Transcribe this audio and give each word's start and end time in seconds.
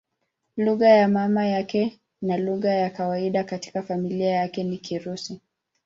Lugha 0.57 0.89
ya 0.89 1.07
mama 1.07 1.45
yake 1.45 1.99
na 2.21 2.37
lugha 2.37 2.69
ya 2.73 2.89
kawaida 2.89 3.43
katika 3.43 3.83
familia 3.83 4.29
yake 4.29 4.63
ni 4.63 4.77
Kirusi. 4.77 5.41